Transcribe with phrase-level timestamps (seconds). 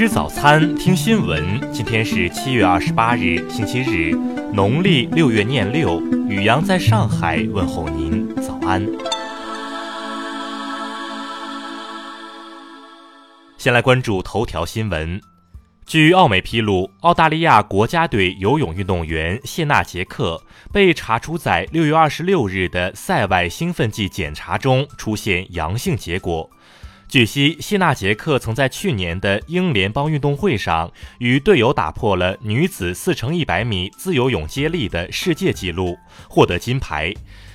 [0.00, 1.60] 吃早餐，听新闻。
[1.74, 4.14] 今天是七月二十八日，星期日，
[4.50, 6.00] 农历六月廿六。
[6.26, 8.82] 雨阳在上海问候您，早安。
[13.58, 15.20] 先来关注头条新闻。
[15.84, 26.48] 据澳媒披露，澳大利亚国家队游泳运动员谢纳杰克被查出在六月二十六日的赛外兴奋剂检查中出现阳性结果。
[27.10, 37.12] 据悉，谢纳杰克曾在去年的英联邦运动会上与队友打破了女子4乘100米自由泳接力的世界纪录，获得金牌。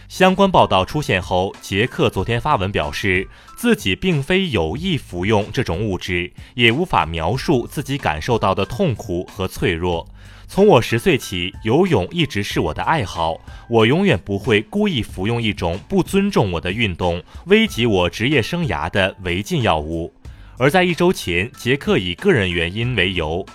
[0.09, 10.05] 相关报道出现后，杰克昨天发文表示，自己并非有意服用这种物质，也无法描述自己感受到的痛苦和脆弱。
[10.55, 13.37] 从我十岁起，游泳一直是我的爱好。
[13.67, 20.13] 我永远不会故意服用一种不尊重我的运动、危及我职业生涯的违禁药物。
[20.57, 23.45] 而在一周前，杰克以个人原因为由，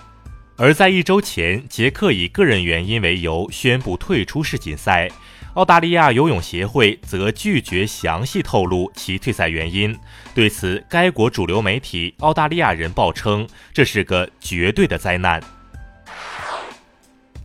[0.57, 5.09] 而在一周前，杰克以个人原因为由宣布退出世锦赛。
[5.55, 9.97] 澳大利亚游泳协会则拒绝详细透露其退赛原因。
[10.35, 15.41] 对此，该国主流媒体《澳大利亚人报》称，这是个绝对的灾难。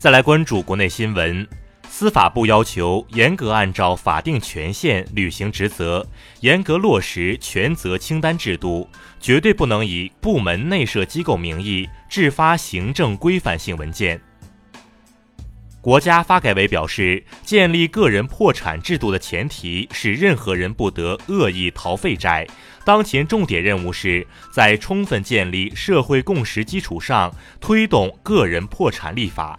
[0.07, 1.45] 再来关注国内新闻，
[1.89, 6.07] 司法部要求严格按照法定权限履行职责，
[6.43, 14.21] 严格落实权责清单制度，绝对不能以部门内设机构名义制发行政规范性文件。
[15.81, 22.47] 国家发改委表示，建立个人破产制度的前提是任何人不得恶意逃废债。
[22.85, 29.59] 当前重点任务是在充分建立社会共识基础上，推动个人破产立法。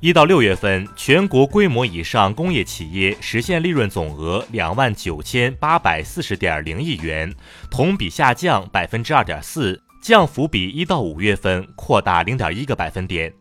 [0.00, 7.34] 一到六月份，全国规模以上工业企业实现利润总额两万九千八百四十点零亿元，
[7.68, 13.32] 同比下降百分之二点四，降幅比一到五月份扩大零点一个百分点。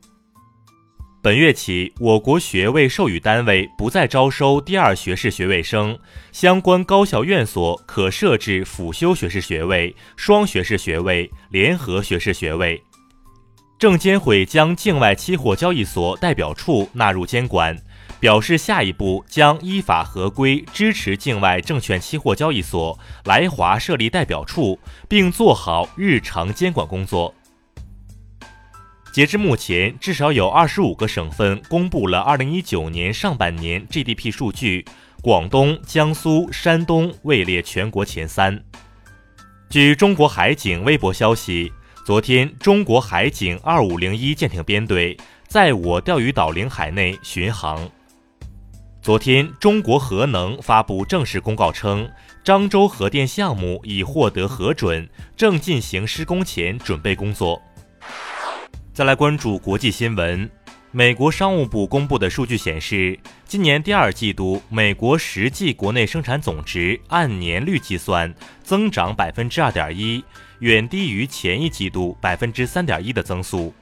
[1.22, 6.00] 本月起，我国学位授予单位不再招收第二学士学位生，
[6.31, 12.81] 相关高校院所可设置辅修学士学位、双学士学位、联合学士学位。
[13.80, 17.78] 证监会将境外期货交易所代表处纳入监管，
[18.20, 27.32] 表示下一步将依法合规支持境外证券期货交易所来华设立代表处，并做好日常监管工作。
[29.14, 34.86] 截至目前，至少有二十五个省份公布了二零一九年上半年 GDP 数据，
[35.22, 38.59] 广东、江苏、山东位列全国前三。
[39.70, 41.72] 据中国海警微博消息。
[42.07, 47.85] 昨天，中国海警二五零一舰艇编队在我钓鱼岛领海内巡航。
[49.01, 52.09] 昨天，中国核能发布正式公告称，
[52.46, 57.62] 漳州核电项目已获得核准，正进行施工前准备工作。
[58.94, 60.50] 再来关注国际新闻，
[60.91, 70.23] 美国商务部公布的数据显示，今年第二季度美国实际国内生产总值按年率计算增长百分之二点一。
[70.59, 73.73] 远低于前一季度百分之三点一的增速。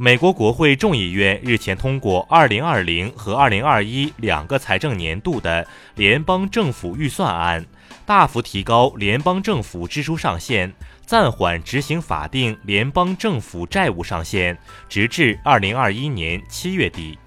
[0.00, 5.66] 美国国会众议院日前通过二零二零和二零二一两个财政年度的
[5.96, 7.66] 联邦政府预算案，
[8.06, 10.72] 大幅提高联邦政府支出上限，
[11.04, 14.56] 暂缓执行法定联邦政府债务上限，
[14.88, 17.18] 直至二零二一年七月底。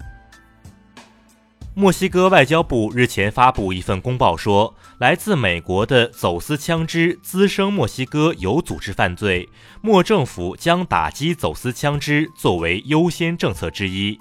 [1.74, 9.48] 墨西哥外交部日前发布一份公报说，来自美国的走私枪支滋生墨西哥有组织犯罪，
[9.80, 14.18] 墨政府将打击走私枪支作为优先政策之一。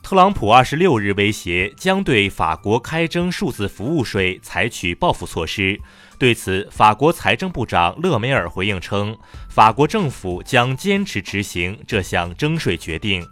[0.00, 5.80] 特朗普二十六日威胁将对法国开征数字服务税，采取报复措施。
[6.18, 9.16] 对此，法国财政部长勒梅尔回应称，
[9.48, 13.26] 法国政府将坚持执行这项征税决定。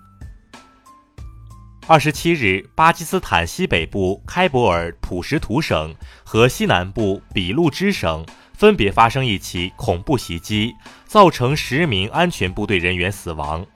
[1.90, 5.92] 二十七日，巴基斯坦西北部开伯尔普什图省
[6.22, 10.72] 和西南部俾路支省分别发生一起恐怖袭击，
[11.04, 13.66] 造成十名安全部队人员死亡。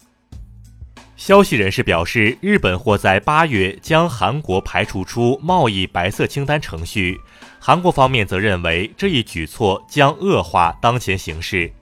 [1.16, 7.18] 消息人士表示，日本或在八月将韩国排除出贸易白色清单程序，
[7.58, 11.72] 韩国方面则认为这一举措将恶化当前形势。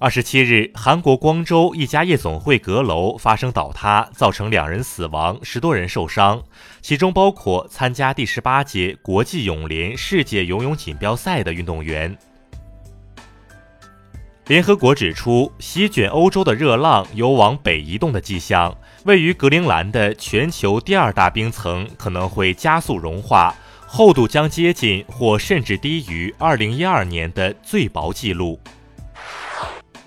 [0.00, 6.42] 二十七日，韩国光州一家夜总会阁楼发生倒塌，造成两人死亡，十多人受伤，
[6.82, 12.14] 其中包括参加第十八届国际泳联世界游泳锦标赛的运动员。
[14.48, 23.54] 联合国指出，席卷欧洲的热浪有往北移动的迹象，位于格陵兰的全球第二大冰层可能会加速融化，
[23.86, 28.58] 厚度将接近或甚至低于2012年的最薄记录。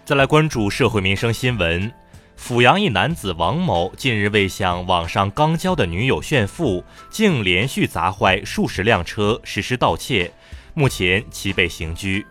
[0.07, 1.91] 再来关注社会民生新闻，
[2.37, 10.31] 阜阳一男子王某近日为向网上刚交的女友炫富，竟连续砸坏数十辆车实施盗窃，
[10.73, 12.25] 目前其被刑拘。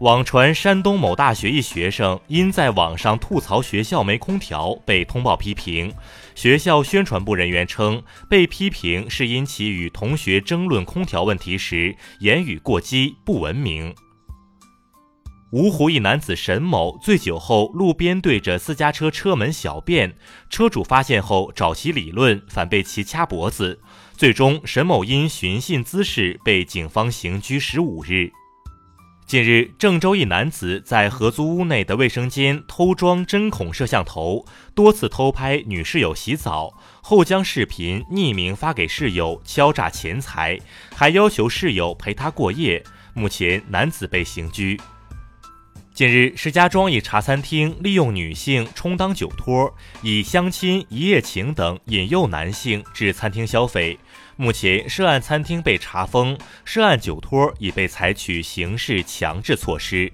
[0.00, 5.94] 网传山东某大学一学生因在网上吐槽学校没空调被通报批评，
[6.34, 13.94] 学校宣传部人员称被批评是因其与同学争论空调问题时言语过激不文明。
[15.52, 20.16] 芜湖一男子沈某醉酒后路边对着私家车车门小便，
[20.48, 23.78] 车主发现后找其理论，反被其掐脖子，
[24.16, 28.32] 最终沈某因寻衅滋事被警方刑拘十五日。
[29.26, 36.72] 近日，郑州一男子在合租屋内的卫生间偷装针孔摄像头，多次偷拍女室友洗澡，
[37.02, 40.58] 后将视频匿名发给室友敲诈钱财，
[40.94, 42.82] 还要求室友陪他过夜。
[43.12, 44.80] 目前，男子被刑拘。
[45.94, 53.98] 近日，石家庄一茶餐厅利用女性充当酒托，以相亲、一夜情等引诱男性至餐厅消费。
[54.36, 60.10] 目前，涉案餐厅被查封，涉案酒托已被采取刑事强制措施。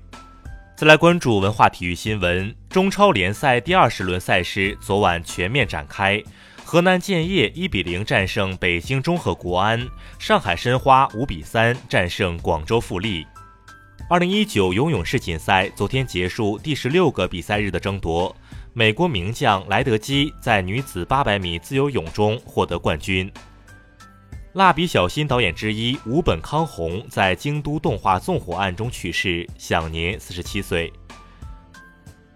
[0.77, 6.21] 再来关注文化体育新闻：中超联赛第二十轮赛事昨晚全面展开，
[6.65, 9.87] 河南建业一比零战胜北京中赫国安，
[10.19, 13.25] 上海申花五比三战胜广州富力。
[14.11, 18.35] 二零一九游泳世锦赛昨天结束第十六个比赛日的争夺，
[18.73, 23.31] 美国名将莱德基在女子八百米自由泳中获得冠军。
[24.55, 30.91] 蜡笔小新导演之一吴本康弘在京都动画纵火案中去世，享年四十七岁。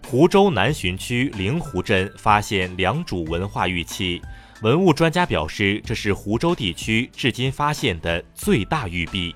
[0.07, 4.21] 湖州南浔区灵湖镇发现良渚文化玉器，
[4.61, 9.35] 文物专家表示，这是湖州地区至今发现的最大玉璧。